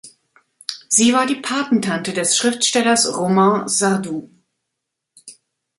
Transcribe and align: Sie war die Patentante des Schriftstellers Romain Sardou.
Sie 0.89 1.13
war 1.13 1.27
die 1.27 1.35
Patentante 1.35 2.11
des 2.11 2.35
Schriftstellers 2.35 3.15
Romain 3.19 3.67
Sardou. 3.67 4.31